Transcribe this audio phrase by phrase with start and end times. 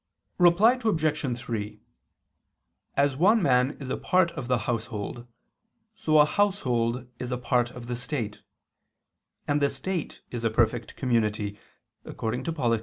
[0.39, 1.37] Reply Obj.
[1.39, 1.79] 3:
[2.97, 5.27] As one man is a part of the household,
[5.93, 8.41] so a household is a part of the state:
[9.47, 11.59] and the state is a perfect community,
[12.03, 12.79] according to _Polit.